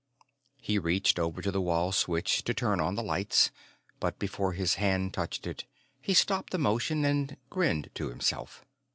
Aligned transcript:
He 0.59 0.79
reached 0.79 1.19
over 1.19 1.43
to 1.43 1.51
the 1.51 1.61
wall 1.61 1.91
switch 1.91 2.43
to 2.45 2.55
turn 2.55 2.81
on 2.81 2.95
the 2.95 3.03
lights, 3.03 3.51
but 3.99 4.17
before 4.17 4.53
his 4.53 4.73
hand 4.81 5.13
touched 5.13 5.45
it, 5.45 5.65
he 6.01 6.15
stopped 6.15 6.49
the 6.51 6.57
motion 6.57 7.05
and 7.05 7.37
grinned 7.51 7.91
to 7.93 8.09
himself. 8.09 8.65